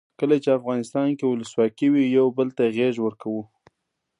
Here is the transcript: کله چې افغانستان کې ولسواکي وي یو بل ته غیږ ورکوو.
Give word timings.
کله 0.19 0.35
چې 0.43 0.49
افغانستان 0.59 1.07
کې 1.17 1.25
ولسواکي 1.27 1.87
وي 1.91 2.03
یو 2.17 2.27
بل 2.37 2.47
ته 2.57 2.63
غیږ 2.75 2.95
ورکوو. 3.01 3.43